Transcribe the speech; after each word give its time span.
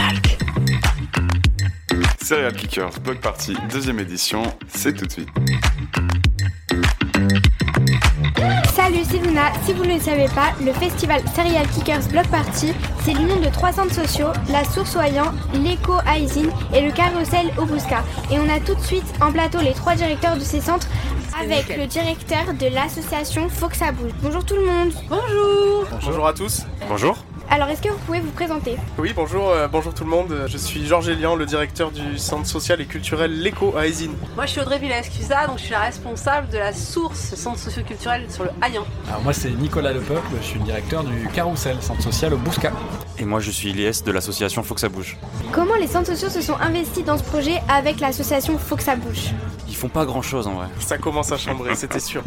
Talk. 0.00 0.38
Serial 2.22 2.54
Kickers 2.54 2.98
Block 3.00 3.20
Party, 3.20 3.54
deuxième 3.70 3.98
édition, 4.00 4.42
c'est 4.68 4.94
tout 4.94 5.04
de 5.04 5.12
suite. 5.12 5.28
Salut, 8.74 9.02
c'est 9.10 9.18
Luna. 9.18 9.52
Si 9.64 9.74
vous 9.74 9.84
ne 9.84 9.94
le 9.94 10.00
savez 10.00 10.26
pas, 10.34 10.54
le 10.64 10.72
festival 10.72 11.22
Serial 11.34 11.66
Kickers 11.68 12.08
Block 12.10 12.26
Party, 12.28 12.72
c'est 13.04 13.12
l'union 13.12 13.40
de 13.40 13.50
trois 13.50 13.72
centres 13.72 13.94
sociaux, 13.94 14.28
la 14.50 14.64
Source 14.64 14.96
Oyan, 14.96 15.34
l'Eco 15.52 15.96
Aizin 16.06 16.48
et 16.72 16.80
le 16.80 16.92
Carrousel 16.92 17.50
Obuska. 17.58 18.02
Et 18.30 18.38
on 18.38 18.48
a 18.48 18.58
tout 18.58 18.74
de 18.74 18.80
suite 18.80 19.12
en 19.20 19.30
plateau 19.32 19.60
les 19.60 19.74
trois 19.74 19.96
directeurs 19.96 20.36
de 20.36 20.40
ces 20.40 20.62
centres 20.62 20.88
avec 21.38 21.76
le 21.76 21.86
directeur 21.86 22.54
de 22.54 22.74
l'association 22.74 23.50
Foxa 23.50 23.92
Bouge. 23.92 24.12
Bonjour 24.22 24.44
tout 24.44 24.56
le 24.56 24.64
monde. 24.64 24.92
Bonjour. 25.10 25.86
Bonjour 26.02 26.26
à 26.26 26.32
tous. 26.32 26.62
Bonjour. 26.88 27.18
Alors, 27.52 27.68
est-ce 27.68 27.82
que 27.82 27.88
vous 27.88 27.98
pouvez 28.06 28.20
vous 28.20 28.30
présenter? 28.30 28.76
Oui, 28.96 29.12
bonjour, 29.12 29.50
euh, 29.50 29.66
bonjour 29.66 29.92
tout 29.92 30.04
le 30.04 30.10
monde. 30.10 30.44
Je 30.46 30.56
suis 30.56 30.86
Georges 30.86 31.08
Elian, 31.08 31.34
le 31.34 31.46
directeur 31.46 31.90
du 31.90 32.16
centre 32.16 32.46
social 32.46 32.80
et 32.80 32.86
culturel 32.86 33.42
L'Eco 33.42 33.74
à 33.76 33.88
Aizine. 33.88 34.12
Moi, 34.36 34.46
je 34.46 34.52
suis 34.52 34.60
Audrey 34.60 34.78
Villa-Escusa, 34.78 35.48
donc 35.48 35.58
je 35.58 35.64
suis 35.64 35.72
la 35.72 35.80
responsable 35.80 36.48
de 36.50 36.58
la 36.58 36.72
source 36.72 37.34
centre 37.34 37.58
socio-culturel 37.58 38.30
sur 38.30 38.44
le 38.44 38.50
Hayan. 38.62 38.84
Alors 39.08 39.22
moi, 39.22 39.32
c'est 39.32 39.50
Nicolas 39.50 39.92
Lepeuple, 39.92 40.28
je 40.40 40.46
suis 40.46 40.58
le 40.60 40.64
directeur 40.64 41.02
du 41.02 41.26
Carousel, 41.34 41.82
centre 41.82 42.02
social 42.02 42.34
au 42.34 42.36
Bousca. 42.38 42.70
Et 43.18 43.24
moi, 43.24 43.40
je 43.40 43.50
suis 43.50 43.70
Ilyes 43.70 44.00
de 44.06 44.12
l'association 44.12 44.62
Foxa 44.62 44.88
Bouge. 44.88 45.16
Comment 45.50 45.74
les 45.74 45.88
centres 45.88 46.06
sociaux 46.06 46.30
se 46.30 46.42
sont 46.42 46.56
investis 46.60 47.04
dans 47.04 47.18
ce 47.18 47.24
projet 47.24 47.60
avec 47.68 47.98
l'association 47.98 48.58
Foxa 48.58 48.94
Bouge? 48.94 49.34
Ils 49.68 49.74
font 49.74 49.88
pas 49.88 50.04
grand 50.04 50.22
chose 50.22 50.46
en 50.46 50.54
vrai. 50.54 50.68
Ça 50.78 50.98
commence 50.98 51.32
à 51.32 51.36
chambrer, 51.36 51.74
c'était 51.74 51.98
sûr. 51.98 52.22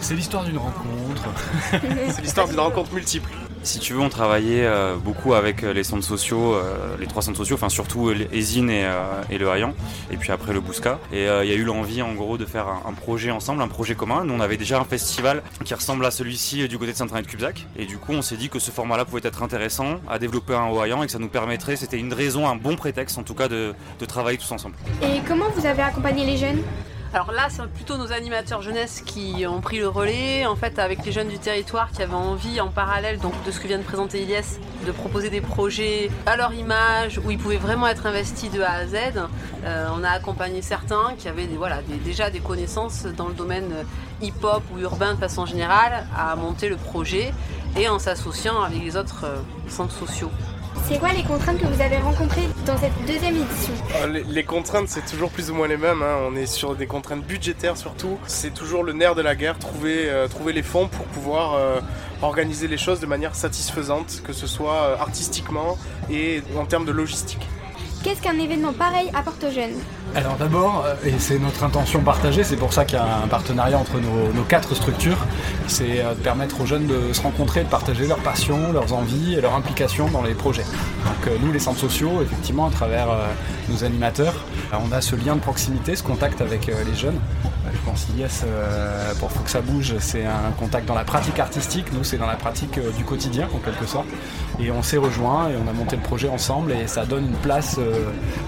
C'est 0.00 0.14
l'histoire 0.14 0.44
d'une 0.44 0.58
rencontre. 0.58 1.22
C'est 1.70 2.20
l'histoire 2.20 2.48
d'une 2.48 2.60
rencontre 2.60 2.92
multiple. 2.92 3.30
Si 3.64 3.78
tu 3.78 3.92
veux, 3.92 4.00
on 4.00 4.08
travaillait 4.08 4.66
euh, 4.66 4.96
beaucoup 4.96 5.34
avec 5.34 5.62
euh, 5.62 5.72
les 5.72 5.84
centres 5.84 6.04
sociaux, 6.04 6.54
euh, 6.54 6.96
les 6.98 7.06
trois 7.06 7.22
centres 7.22 7.38
sociaux, 7.38 7.54
enfin 7.54 7.68
surtout 7.68 8.10
Ezine 8.32 8.70
et, 8.70 9.38
le 9.38 9.48
Hayan, 9.48 9.72
et 10.10 10.16
puis 10.16 10.32
après 10.32 10.52
le 10.52 10.60
Bousca. 10.60 10.98
Et 11.12 11.26
il 11.26 11.48
y 11.48 11.52
a 11.52 11.54
eu 11.54 11.62
l'envie 11.62 12.02
en 12.02 12.12
gros 12.14 12.38
de 12.38 12.44
faire 12.44 12.66
un, 12.68 12.92
projet 12.92 13.30
ensemble, 13.30 13.62
un 13.62 13.68
projet 13.68 13.94
commun. 13.94 14.24
Nous 14.24 14.34
on 14.34 14.40
avait 14.40 14.56
déjà 14.56 14.80
un 14.80 14.84
festival 14.84 15.42
qui 15.64 15.74
ressemble 15.74 16.04
à 16.04 16.10
celui-ci 16.10 16.66
du 16.66 16.78
côté 16.78 16.92
de 16.92 16.96
Saint-Trinette-Cubzac. 16.96 17.66
Et 17.76 17.86
du 17.86 17.98
coup 17.98 18.12
on 18.12 18.22
s'est 18.22 18.36
dit 18.36 18.48
que 18.48 18.58
ce 18.58 18.70
format-là 18.70 19.04
pouvait 19.04 19.20
être 19.24 19.42
intéressant 19.42 20.00
à 20.08 20.18
développer 20.18 20.54
un 20.54 20.68
Hayan 20.68 21.02
et 21.02 21.06
que 21.06 21.12
ça 21.12 21.18
nous 21.18 21.28
permettrait, 21.28 21.76
c'était 21.76 21.98
une 21.98 22.12
raison, 22.12 22.48
un 22.48 22.56
bon 22.56 22.76
prétexte 22.76 23.18
en 23.18 23.22
tout 23.22 23.34
cas 23.34 23.48
de, 23.48 23.74
de 23.98 24.04
travailler 24.04 24.38
tous 24.38 24.50
ensemble. 24.50 24.74
Et 25.02 25.20
comment 25.26 25.48
vous 25.56 25.66
avez 25.66 25.82
accompagné 25.82 26.26
les 26.26 26.36
jeunes? 26.36 26.62
Alors 27.14 27.30
là, 27.30 27.48
c'est 27.50 27.66
plutôt 27.66 27.98
nos 27.98 28.10
animateurs 28.10 28.62
jeunesse 28.62 29.02
qui 29.04 29.44
ont 29.46 29.60
pris 29.60 29.78
le 29.78 29.86
relais, 29.86 30.46
en 30.46 30.56
fait, 30.56 30.78
avec 30.78 31.04
les 31.04 31.12
jeunes 31.12 31.28
du 31.28 31.38
territoire 31.38 31.90
qui 31.90 32.02
avaient 32.02 32.14
envie, 32.14 32.58
en 32.58 32.68
parallèle 32.68 33.18
de 33.18 33.50
ce 33.50 33.60
que 33.60 33.68
vient 33.68 33.76
de 33.76 33.82
présenter 33.82 34.22
Ilyes, 34.22 34.58
de 34.86 34.92
proposer 34.92 35.28
des 35.28 35.42
projets 35.42 36.10
à 36.24 36.38
leur 36.38 36.54
image, 36.54 37.20
où 37.22 37.30
ils 37.30 37.36
pouvaient 37.36 37.58
vraiment 37.58 37.86
être 37.86 38.06
investis 38.06 38.50
de 38.50 38.62
A 38.62 38.72
à 38.72 38.86
Z. 38.86 38.96
Euh, 39.64 39.88
on 39.94 40.02
a 40.04 40.08
accompagné 40.08 40.62
certains 40.62 41.12
qui 41.18 41.28
avaient 41.28 41.48
déjà 42.02 42.30
des 42.30 42.40
connaissances 42.40 43.04
dans 43.04 43.28
le 43.28 43.34
domaine 43.34 43.84
hip-hop 44.22 44.62
ou 44.74 44.78
urbain 44.78 45.12
de 45.12 45.20
façon 45.20 45.44
générale, 45.44 46.06
à 46.16 46.34
monter 46.36 46.70
le 46.70 46.76
projet 46.76 47.34
et 47.76 47.88
en 47.90 47.98
s'associant 47.98 48.62
avec 48.62 48.82
les 48.82 48.96
autres 48.96 49.24
euh, 49.24 49.36
centres 49.68 49.94
sociaux. 49.94 50.30
C'est 50.88 50.98
quoi 50.98 51.12
les 51.12 51.22
contraintes 51.22 51.58
que 51.58 51.66
vous 51.66 51.80
avez 51.80 51.98
rencontrées 51.98 52.48
dans 52.66 52.76
cette 52.76 52.92
deuxième 53.06 53.36
édition 53.36 53.72
les, 54.10 54.24
les, 54.24 54.44
contraintes, 54.44 54.88
c'est 54.88 55.04
toujours 55.06 55.30
plus 55.30 55.50
ou 55.50 55.54
moins 55.54 55.68
les 55.68 55.76
mêmes. 55.76 56.02
Hein. 56.02 56.16
On 56.26 56.36
est 56.36 56.46
sur 56.46 56.74
des 56.74 56.86
contraintes 56.86 57.24
budgétaires 57.24 57.76
surtout. 57.76 58.18
C'est 58.26 58.52
toujours 58.52 58.82
le 58.84 58.92
nerf 58.92 59.14
de 59.14 59.22
la 59.22 59.34
guerre, 59.34 59.58
trouver, 59.58 60.08
euh, 60.08 60.26
les 60.52 60.62
fonds 60.62 60.88
pour 60.88 61.06
pouvoir 61.06 61.54
euh, 61.54 61.80
organiser 62.20 62.68
les 62.68 62.76
choses 62.76 63.00
de 63.00 63.06
manière 63.06 63.34
satisfaisante, 63.34 64.22
que 64.24 64.32
ce 64.32 64.46
soit 64.46 64.82
euh, 64.82 64.96
artistiquement 64.96 65.78
et 66.10 66.42
en 66.58 66.66
termes 66.66 66.84
de 66.84 66.92
logistique. 66.92 67.46
Qu'est-ce 68.02 68.20
qu'un 68.20 68.38
événement 68.38 68.72
pareil 68.72 69.10
apporte 69.14 69.44
aux 69.44 69.50
jeunes 69.50 69.76
Alors 70.16 70.36
d'abord, 70.36 70.84
et 71.04 71.14
c'est 71.18 71.38
notre 71.38 71.62
intention 71.62 72.00
partagée, 72.00 72.42
c'est 72.42 72.56
pour 72.56 72.72
ça 72.72 72.84
qu'il 72.84 72.98
y 72.98 73.00
a 73.00 73.18
un 73.22 73.28
partenariat 73.28 73.78
entre 73.78 73.98
nos, 74.00 74.42
quatre 74.48 74.74
structures, 74.74 75.18
c'est 75.68 76.02
de 76.02 76.20
permettre 76.22 76.60
aux 76.60 76.66
jeunes 76.66 76.86
de 76.86 77.12
se 77.12 77.22
rencontrer, 77.22 77.62
de 77.62 77.68
partager 77.68 78.08
leurs 78.08 78.18
passions, 78.18 78.72
leurs 78.72 78.92
envies 78.92 79.34
et 79.34 79.40
leur 79.40 79.54
implication 79.54 80.08
dans 80.08 80.22
les 80.22 80.34
projets. 80.34 80.64
Donc 81.04 81.40
nous, 81.40 81.52
les 81.52 81.60
centres 81.60 81.78
sociaux, 81.78 82.22
effectivement, 82.22 82.66
à 82.66 82.70
travers 82.70 83.08
nos 83.68 83.84
animateurs, 83.84 84.34
on 84.72 84.90
a 84.90 85.00
ce 85.00 85.14
lien 85.14 85.36
de 85.36 85.40
proximité, 85.40 85.94
ce 85.94 86.02
contact 86.02 86.40
avec 86.40 86.66
les 86.66 86.94
jeunes. 86.94 87.20
Je 87.72 87.78
pense 87.90 88.06
euh, 88.44 89.14
pour 89.18 89.30
Faut 89.32 89.42
que 89.42 89.50
ça 89.50 89.60
bouge, 89.60 89.94
c'est 89.98 90.24
un 90.24 90.50
contact 90.58 90.86
dans 90.86 90.94
la 90.94 91.04
pratique 91.04 91.38
artistique. 91.38 91.92
Nous, 91.92 92.04
c'est 92.04 92.18
dans 92.18 92.26
la 92.26 92.36
pratique 92.36 92.78
euh, 92.78 92.90
du 92.92 93.04
quotidien, 93.04 93.48
en 93.54 93.58
quelque 93.58 93.86
sorte. 93.86 94.06
Et 94.60 94.70
on 94.70 94.82
s'est 94.82 94.98
rejoints 94.98 95.48
et 95.48 95.54
on 95.56 95.68
a 95.68 95.72
monté 95.72 95.96
le 95.96 96.02
projet 96.02 96.28
ensemble 96.28 96.72
et 96.72 96.86
ça 96.86 97.06
donne 97.06 97.26
une 97.26 97.36
place 97.36 97.76
euh, 97.78 97.91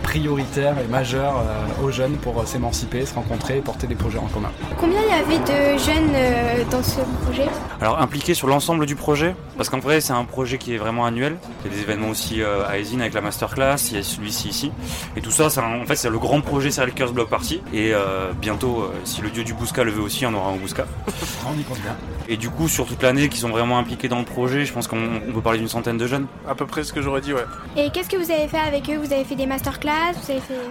prioritaire 0.02 0.76
et 0.78 0.86
majeure 0.86 1.42
aux 1.82 1.90
jeunes 1.90 2.16
pour 2.16 2.46
s'émanciper, 2.46 3.06
se 3.06 3.14
rencontrer 3.14 3.58
et 3.58 3.60
porter 3.60 3.86
des 3.86 3.94
projets 3.94 4.18
en 4.18 4.26
commun. 4.26 4.50
Combien 4.78 5.00
il 5.02 5.08
y 5.08 5.12
avait 5.12 5.38
de 5.38 5.78
jeunes 5.78 6.68
dans 6.70 6.82
ce 6.82 7.00
projet? 7.24 7.48
Alors 7.80 8.00
impliqués 8.00 8.34
sur 8.34 8.46
l'ensemble 8.46 8.86
du 8.86 8.96
projet, 8.96 9.34
parce 9.56 9.68
qu'en 9.68 9.78
vrai 9.78 10.00
c'est 10.00 10.12
un 10.12 10.24
projet 10.24 10.58
qui 10.58 10.74
est 10.74 10.78
vraiment 10.78 11.06
annuel. 11.06 11.36
Il 11.64 11.70
y 11.70 11.74
a 11.74 11.76
des 11.76 11.82
événements 11.82 12.08
aussi 12.08 12.42
à 12.42 12.78
Esine 12.78 13.00
avec 13.00 13.14
la 13.14 13.20
masterclass, 13.20 13.76
il 13.90 13.96
y 13.96 14.00
a 14.00 14.02
celui-ci 14.02 14.48
ici. 14.48 14.72
Et 15.16 15.20
tout 15.20 15.30
ça, 15.30 15.46
en 15.46 15.86
fait 15.86 15.96
c'est 15.96 16.10
le 16.10 16.18
grand 16.18 16.40
projet 16.40 16.70
Serial 16.70 16.90
Kickers 16.90 17.12
Block 17.12 17.28
Party. 17.28 17.62
Et 17.72 17.92
bientôt, 18.40 18.90
si 19.04 19.20
le 19.20 19.30
dieu 19.30 19.44
du 19.44 19.54
Bousca 19.54 19.84
le 19.84 19.90
veut 19.90 20.02
aussi, 20.02 20.26
on 20.26 20.34
aura 20.34 20.50
un 20.50 20.56
Bousca. 20.56 20.86
on 21.46 21.58
y 21.58 21.64
compte 21.64 21.80
bien. 21.80 21.96
Et 22.28 22.36
du 22.36 22.48
coup, 22.48 22.68
sur 22.68 22.86
toute 22.86 23.02
l'année, 23.02 23.28
qui 23.28 23.38
sont 23.38 23.50
vraiment 23.50 23.78
impliqués 23.78 24.08
dans 24.08 24.18
le 24.18 24.24
projet, 24.24 24.64
je 24.64 24.72
pense 24.72 24.88
qu'on 24.88 25.20
peut 25.32 25.40
parler 25.42 25.58
d'une 25.58 25.68
centaine 25.68 25.98
de 25.98 26.06
jeunes. 26.06 26.26
À 26.48 26.54
peu 26.54 26.66
près 26.66 26.82
ce 26.84 26.92
que 26.92 27.02
j'aurais 27.02 27.20
dit, 27.20 27.34
ouais. 27.34 27.44
Et 27.76 27.90
qu'est-ce 27.90 28.08
que 28.08 28.16
vous 28.16 28.30
avez 28.30 28.48
fait 28.48 28.58
avec 28.58 28.88
eux? 28.88 28.96
Vous 28.96 29.12
avez 29.12 29.24
fait 29.24 29.33
des 29.34 29.46
masterclass. 29.46 30.14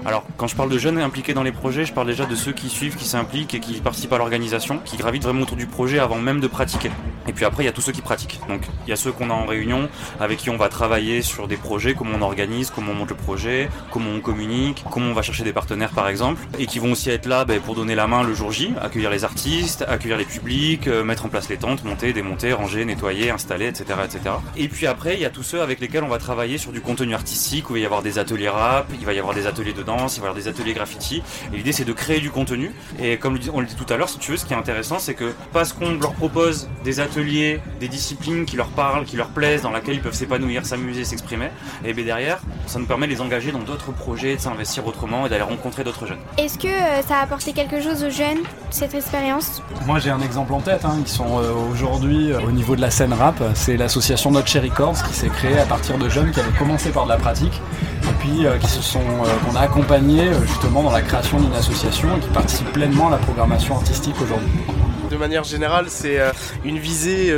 Alors, 0.05 0.25
quand 0.37 0.47
je 0.47 0.55
parle 0.55 0.69
de 0.69 0.77
jeunes 0.77 0.97
impliqués 0.99 1.33
dans 1.33 1.43
les 1.43 1.51
projets, 1.51 1.85
je 1.85 1.93
parle 1.93 2.07
déjà 2.07 2.25
de 2.25 2.35
ceux 2.35 2.51
qui 2.51 2.69
suivent, 2.69 2.95
qui 2.95 3.05
s'impliquent 3.05 3.53
et 3.53 3.59
qui 3.59 3.79
participent 3.81 4.13
à 4.13 4.17
l'organisation, 4.17 4.79
qui 4.83 4.97
gravitent 4.97 5.23
vraiment 5.23 5.41
autour 5.41 5.57
du 5.57 5.67
projet 5.67 5.99
avant 5.99 6.17
même 6.17 6.39
de 6.39 6.47
pratiquer. 6.47 6.91
Et 7.27 7.33
puis 7.33 7.45
après, 7.45 7.63
il 7.63 7.65
y 7.65 7.69
a 7.69 7.71
tous 7.71 7.81
ceux 7.81 7.91
qui 7.91 8.01
pratiquent. 8.01 8.39
Donc, 8.47 8.61
il 8.85 8.89
y 8.89 8.93
a 8.93 8.95
ceux 8.95 9.11
qu'on 9.11 9.29
a 9.29 9.33
en 9.33 9.45
réunion, 9.45 9.89
avec 10.19 10.39
qui 10.39 10.49
on 10.49 10.57
va 10.57 10.69
travailler 10.69 11.21
sur 11.21 11.47
des 11.47 11.57
projets, 11.57 11.93
comment 11.93 12.17
on 12.17 12.21
organise, 12.21 12.69
comment 12.69 12.91
on 12.91 12.95
monte 12.95 13.09
le 13.09 13.15
projet, 13.15 13.69
comment 13.91 14.11
on 14.11 14.19
communique, 14.19 14.83
comment 14.91 15.07
on 15.07 15.13
va 15.13 15.21
chercher 15.21 15.43
des 15.43 15.53
partenaires 15.53 15.91
par 15.91 16.07
exemple, 16.07 16.41
et 16.59 16.65
qui 16.65 16.79
vont 16.79 16.91
aussi 16.91 17.09
être 17.09 17.25
là 17.25 17.45
ben, 17.45 17.59
pour 17.59 17.75
donner 17.75 17.95
la 17.95 18.07
main 18.07 18.23
le 18.23 18.33
jour 18.33 18.51
J, 18.51 18.73
accueillir 18.81 19.09
les 19.09 19.23
artistes, 19.23 19.85
accueillir 19.87 20.17
les 20.17 20.25
publics, 20.25 20.87
euh, 20.87 21.03
mettre 21.03 21.25
en 21.25 21.29
place 21.29 21.49
les 21.49 21.57
tentes, 21.57 21.83
monter, 21.83 22.13
démonter, 22.13 22.53
ranger, 22.53 22.85
nettoyer, 22.85 23.29
installer, 23.29 23.67
etc., 23.67 23.99
etc. 24.03 24.35
Et 24.57 24.67
puis 24.67 24.87
après, 24.87 25.15
il 25.15 25.21
y 25.21 25.25
a 25.25 25.29
tous 25.29 25.43
ceux 25.43 25.61
avec 25.61 25.79
lesquels 25.79 26.03
on 26.03 26.09
va 26.09 26.17
travailler 26.17 26.57
sur 26.57 26.71
du 26.71 26.81
contenu 26.81 27.13
artistique, 27.13 27.69
où 27.69 27.75
il 27.75 27.79
va 27.79 27.83
y 27.83 27.85
avoir 27.85 28.01
des 28.01 28.19
ateliers 28.19 28.47
rap, 28.53 28.87
il 28.97 29.05
va 29.05 29.13
y 29.13 29.19
avoir 29.19 29.33
des 29.33 29.47
ateliers 29.47 29.73
de 29.73 29.83
danse, 29.83 30.17
il 30.17 30.21
va 30.21 30.27
y 30.27 30.29
avoir 30.29 30.41
des 30.41 30.47
ateliers 30.47 30.73
graffiti. 30.73 31.23
Et 31.53 31.57
l'idée, 31.57 31.71
c'est 31.71 31.85
de 31.85 31.93
créer 31.93 32.19
du 32.19 32.29
contenu. 32.29 32.71
Et 32.99 33.17
comme 33.17 33.37
on 33.53 33.59
le 33.59 33.65
dit 33.65 33.75
tout 33.75 33.91
à 33.91 33.97
l'heure, 33.97 34.09
si 34.09 34.19
tu 34.19 34.31
veux, 34.31 34.37
ce 34.37 34.45
qui 34.45 34.53
est 34.53 34.57
intéressant, 34.57 34.99
c'est 34.99 35.13
que 35.13 35.33
parce 35.51 35.73
qu'on 35.73 35.93
leur 35.99 36.13
propose 36.13 36.69
des 36.83 36.99
ateliers, 36.99 37.59
des 37.79 37.87
disciplines 37.87 38.45
qui 38.45 38.55
leur 38.55 38.67
parlent, 38.67 39.05
qui 39.05 39.17
leur 39.17 39.29
plaisent, 39.29 39.61
dans 39.61 39.71
lesquelles 39.71 39.95
ils 39.95 40.01
peuvent 40.01 40.13
s'épanouir, 40.13 40.65
s'amuser, 40.65 41.03
s'exprimer, 41.03 41.49
et 41.83 41.93
bien 41.93 42.05
derrière, 42.05 42.39
ça 42.67 42.79
nous 42.79 42.85
permet 42.85 43.07
de 43.07 43.11
les 43.11 43.21
engager 43.21 43.51
dans 43.51 43.59
d'autres 43.59 43.91
projets, 43.91 44.35
de 44.35 44.41
s'investir 44.41 44.85
autrement 44.85 45.25
et 45.25 45.29
d'aller 45.29 45.43
rencontrer 45.43 45.83
d'autres 45.83 46.05
jeunes. 46.05 46.19
Est-ce 46.37 46.57
que 46.57 46.67
euh, 46.67 47.01
ça 47.01 47.17
a 47.17 47.23
apporté 47.23 47.53
quelque 47.53 47.81
chose 47.81 48.03
aux 48.03 48.09
jeunes, 48.09 48.39
cette 48.69 48.93
expérience? 48.93 49.61
Moi, 49.85 49.99
j'ai 49.99 50.09
un 50.09 50.21
exemple 50.21 50.53
en 50.53 50.61
tête. 50.61 50.85
Hein. 50.85 50.97
Ils 50.99 51.07
sont 51.07 51.39
euh, 51.39 51.53
aujourd'hui 51.71 52.31
euh, 52.31 52.39
au 52.41 52.51
niveau 52.51 52.75
de 52.75 52.81
la 52.81 52.91
scène 52.91 53.13
rap. 53.13 53.41
C'est 53.55 53.77
l'association 53.77 54.31
Not 54.31 54.45
Cherry 54.45 54.69
Records 54.69 55.03
qui 55.03 55.13
s'est 55.13 55.29
créée 55.29 55.59
à 55.59 55.65
partir 55.65 55.97
de 55.97 56.09
jeunes 56.09 56.31
qui 56.31 56.39
avaient 56.39 56.57
commencé 56.57 56.89
par 56.89 57.05
de 57.05 57.09
la 57.09 57.17
pratique 57.17 57.61
puis 58.19 58.45
euh, 58.45 58.57
qui 58.57 58.67
se 58.67 58.81
sont 58.81 59.01
qu'on 59.45 59.55
a 59.55 59.61
accompagné 59.61 60.31
justement 60.45 60.83
dans 60.83 60.91
la 60.91 61.01
création 61.01 61.39
d'une 61.39 61.53
association 61.53 62.17
et 62.17 62.19
qui 62.19 62.29
participent 62.29 62.71
pleinement 62.73 63.07
à 63.07 63.11
la 63.11 63.17
programmation 63.17 63.75
artistique 63.75 64.15
aujourd'hui 64.21 64.82
de 65.13 65.17
manière 65.17 65.43
générale, 65.43 65.85
c'est 65.89 66.19
une 66.65 66.79
visée 66.79 67.33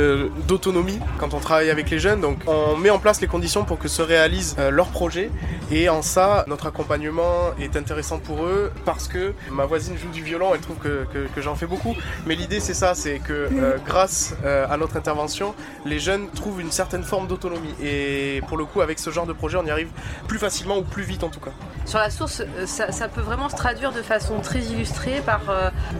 d'autonomie 0.48 0.98
quand 1.18 1.34
on 1.34 1.40
travaille 1.40 1.70
avec 1.70 1.90
les 1.90 1.98
jeunes. 1.98 2.22
Donc, 2.22 2.38
on 2.46 2.76
met 2.76 2.90
en 2.90 2.98
place 2.98 3.20
les 3.20 3.26
conditions 3.26 3.64
pour 3.64 3.78
que 3.78 3.88
se 3.88 4.00
réalisent 4.00 4.56
leurs 4.70 4.88
projets. 4.88 5.30
Et 5.70 5.88
en 5.88 6.00
ça, 6.00 6.44
notre 6.46 6.66
accompagnement 6.66 7.52
est 7.60 7.76
intéressant 7.76 8.18
pour 8.18 8.44
eux 8.44 8.72
parce 8.84 9.08
que 9.08 9.34
ma 9.50 9.66
voisine 9.66 9.96
joue 9.98 10.08
du 10.10 10.22
violon, 10.22 10.54
elle 10.54 10.60
trouve 10.60 10.76
que, 10.76 11.06
j'en 11.38 11.54
fais 11.54 11.66
beaucoup. 11.66 11.94
Mais 12.24 12.34
l'idée, 12.34 12.60
c'est 12.60 12.74
ça, 12.74 12.94
c'est 12.94 13.18
que 13.18 13.32
euh, 13.32 13.76
grâce 13.84 14.34
euh, 14.44 14.66
à 14.70 14.76
notre 14.76 14.96
intervention, 14.96 15.54
les 15.84 15.98
jeunes 15.98 16.28
trouvent 16.30 16.60
une 16.60 16.70
certaine 16.70 17.02
forme 17.02 17.26
d'autonomie. 17.26 17.74
Et 17.82 18.40
pour 18.48 18.56
le 18.56 18.64
coup, 18.64 18.80
avec 18.80 18.98
ce 18.98 19.10
genre 19.10 19.26
de 19.26 19.32
projet, 19.32 19.58
on 19.58 19.66
y 19.66 19.70
arrive 19.70 19.88
plus 20.28 20.38
facilement 20.38 20.78
ou 20.78 20.82
plus 20.82 21.02
vite 21.02 21.24
en 21.24 21.28
tout 21.28 21.40
cas. 21.40 21.50
Sur 21.84 21.98
la 21.98 22.10
source, 22.10 22.42
ça 22.64 23.08
peut 23.08 23.20
vraiment 23.20 23.48
se 23.48 23.56
traduire 23.56 23.92
de 23.92 24.02
façon 24.02 24.40
très 24.40 24.60
illustrée 24.60 25.20
par 25.24 25.42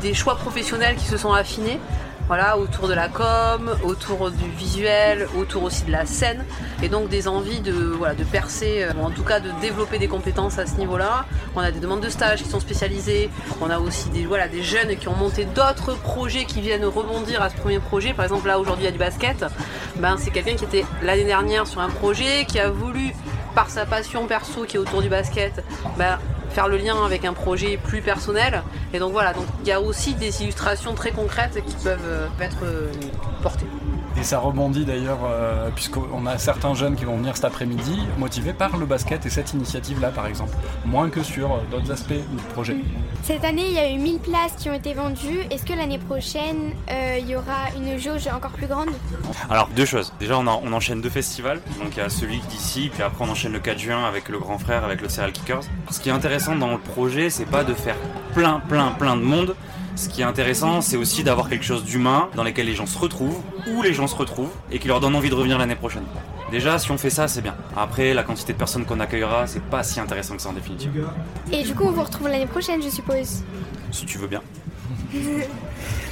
des 0.01 0.15
choix 0.15 0.37
professionnels 0.37 0.97
qui 0.97 1.07
se 1.07 1.17
sont 1.17 1.33
affinés. 1.33 1.81
voilà, 2.27 2.59
autour 2.59 2.89
de 2.89 2.95
la 2.95 3.09
com, 3.09 3.71
autour 3.85 4.31
du 4.31 4.49
visuel, 4.51 5.29
autour 5.39 5.63
aussi 5.63 5.85
de 5.85 5.93
la 5.93 6.07
scène, 6.07 6.45
et 6.83 6.89
donc 6.89 7.09
des 7.09 7.29
envies 7.29 7.61
de, 7.61 7.73
voilà, 7.73 8.15
de 8.15 8.25
percer, 8.25 8.83
euh, 8.83 8.93
en 9.01 9.11
tout 9.11 9.23
cas 9.23 9.39
de 9.39 9.51
développer 9.61 9.99
des 9.99 10.09
compétences 10.09 10.59
à 10.59 10.67
ce 10.67 10.75
niveau-là. 10.75 11.25
On 11.55 11.61
a 11.61 11.71
des 11.71 11.79
demandes 11.79 12.01
de 12.01 12.09
stage 12.09 12.43
qui 12.43 12.49
sont 12.49 12.59
spécialisées, 12.59 13.31
on 13.61 13.71
a 13.71 13.79
aussi 13.79 14.09
des, 14.09 14.27
voilà, 14.27 14.49
des 14.49 14.63
jeunes 14.63 14.97
qui 14.97 15.07
ont 15.09 15.15
monté 15.15 15.45
d'autres 15.45 15.95
projets 15.97 16.47
qui 16.47 16.61
viennent 16.61 16.85
rebondir 16.85 17.43
à 17.43 17.51
ce 17.51 17.57
premier 17.57 17.79
projet. 17.79 18.13
Par 18.13 18.25
exemple, 18.25 18.49
là 18.49 18.59
aujourd'hui 18.59 18.85
il 18.85 18.87
y 18.87 18.91
a 18.91 18.93
du 18.93 18.99
basket, 18.99 19.45
ben, 19.97 20.17
c'est 20.19 20.31
quelqu'un 20.31 20.57
qui 20.57 20.65
était 20.65 20.85
l'année 21.03 21.25
dernière 21.25 21.67
sur 21.67 21.81
un 21.81 21.89
projet, 21.91 22.45
qui 22.47 22.59
a 22.59 22.71
voulu, 22.71 23.15
par 23.55 23.71
sa 23.71 23.87
passion 23.87 24.27
perso 24.27 24.65
qui 24.65 24.77
est 24.77 24.81
autour 24.81 25.01
du 25.01 25.09
basket, 25.09 25.65
ben, 25.97 26.19
faire 26.57 26.69
le 26.69 26.79
lien 26.79 27.05
avec 27.05 27.27
un 27.27 27.35
projet 27.35 27.77
plus 27.77 28.01
personnel. 28.01 28.63
Et 28.95 28.99
donc 28.99 29.13
voilà, 29.13 29.35
donc 29.35 29.45
il 29.61 29.69
y 29.69 29.73
a 29.73 29.81
aussi 29.81 30.15
des 30.15 30.43
illustrations 30.43 30.95
très 30.95 31.11
concrètes 31.11 31.63
qui 31.67 31.75
peuvent 31.85 31.99
euh, 32.07 32.27
être 32.41 32.65
euh, 32.65 32.91
portées. 33.43 33.67
Et 34.19 34.23
ça 34.23 34.39
rebondit 34.39 34.85
d'ailleurs, 34.87 35.19
euh, 35.25 35.69
puisqu'on 35.75 36.25
a 36.27 36.39
certains 36.39 36.73
jeunes 36.75 36.97
qui 36.97 37.05
vont 37.05 37.17
venir 37.19 37.37
cet 37.37 37.45
après-midi 37.45 37.99
motivés 38.19 38.55
par 38.55 38.77
le 38.79 38.87
basket 38.87 39.27
et 39.27 39.31
cette 39.31 39.53
initiative-là, 39.53 40.09
par 40.09 40.27
exemple, 40.27 40.57
moins 40.87 41.11
que 41.11 41.23
sur 41.23 41.53
euh, 41.53 41.59
d'autres 41.71 41.93
aspects 41.93 42.13
du 42.15 42.43
projet. 42.55 42.77
Cette 43.23 43.45
année, 43.45 43.67
il 43.67 43.73
y 43.75 43.79
a 43.79 43.91
eu 43.91 43.99
1000 43.99 44.19
places 44.21 44.53
qui 44.59 44.71
ont 44.71 44.75
été 44.75 44.95
vendues. 44.95 45.41
Est-ce 45.51 45.67
que 45.67 45.75
l'année 45.75 45.99
prochaine, 45.99 46.73
euh, 46.91 47.19
il 47.21 47.29
y 47.29 47.37
aura 47.37 47.67
une 47.77 47.99
jauge 47.99 48.27
encore 48.29 48.53
plus 48.53 48.67
grande? 48.67 48.89
Alors, 49.51 49.69
deux 49.77 49.85
choses. 49.85 50.13
Déjà, 50.19 50.39
on, 50.39 50.47
en- 50.47 50.63
on 50.65 50.73
enchaîne 50.73 51.03
deux 51.03 51.11
festivals. 51.11 51.61
Donc, 51.83 51.97
il 51.97 51.99
y 51.99 52.03
a 52.03 52.09
celui 52.09 52.39
d'ici, 52.49 52.91
puis 52.93 53.03
après, 53.03 53.23
on 53.25 53.31
enchaîne 53.31 53.53
le 53.53 53.59
4 53.61 53.79
juin 53.79 54.05
avec 54.07 54.29
le 54.31 54.39
grand 54.39 54.59
frère, 54.59 54.83
avec 54.85 55.03
le 55.03 55.09
Serial 55.11 55.33
Kickers. 55.33 55.61
Ce 55.91 56.01
qui 56.01 56.09
est 56.09 56.13
intéressant 56.13 56.57
dans 56.57 56.73
le 56.73 56.79
projet, 56.79 57.29
c'est 57.29 57.45
pas 57.45 57.65
de 57.65 57.75
faire 57.75 57.97
plein, 58.35 58.61
plein, 58.67 58.93
plein 58.93 59.17
de 59.17 59.23
monde. 59.23 59.55
Ce 59.97 60.11
qui 60.11 60.21
est 60.21 60.25
intéressant, 60.25 60.83
c'est 60.83 60.99
aussi 60.99 61.25
d'avoir 61.25 61.49
quelque 61.49 61.65
chose 61.65 61.83
d'humain 61.83 62.29
dans 62.37 62.45
lequel 62.45 62.67
les 62.67 62.75
gens 62.75 62.85
se 62.85 62.99
retrouvent, 62.99 63.41
où 63.67 63.83
les 63.83 63.95
gens 63.95 64.07
se 64.07 64.15
retrouvent, 64.15 64.53
et 64.71 64.79
qui 64.79 64.89
leur 64.89 65.01
donne 65.01 65.15
envie 65.15 65.31
de 65.31 65.35
revenir 65.35 65.57
l'année 65.57 65.75
prochaine. 65.75 66.05
Déjà, 66.51 66.79
si 66.79 66.91
on 66.91 66.99
fait 66.99 67.09
ça, 67.09 67.27
c'est 67.29 67.41
bien. 67.41 67.57
Après, 67.75 68.13
la 68.13 68.23
quantité 68.23 68.53
de 68.53 68.59
personnes 68.59 68.85
qu'on 68.85 69.01
accueillera, 69.01 69.47
c'est 69.47 69.63
pas 69.63 69.83
si 69.83 69.99
intéressant 69.99 70.37
que 70.37 70.43
ça 70.43 70.51
en 70.51 70.53
définitive. 70.53 71.09
Et 71.51 71.63
du 71.63 71.75
coup, 71.75 71.85
on 71.85 71.93
vous 71.93 72.05
retrouve 72.05 72.29
l'année 72.29 72.47
prochaine, 72.47 72.83
je 72.83 72.91
suppose. 72.91 73.43
Si 73.91 74.05
tu 74.05 74.19
veux 74.19 74.29
bien. 74.29 74.43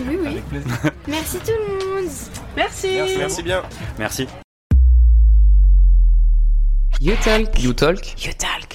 Oui, 0.00 0.16
oui. 0.20 0.26
Avec 0.26 0.48
plaisir. 0.48 0.72
Merci 1.06 1.38
tout 1.38 1.52
le 1.52 2.02
monde. 2.02 2.10
Merci. 2.56 2.98
Merci 3.16 3.42
bien. 3.44 3.62
Merci. 3.96 4.26
You 7.00 7.14
Talk. 7.22 7.62
You 7.62 7.72
Talk. 7.72 8.24
You 8.24 8.32
talk. 8.36 8.74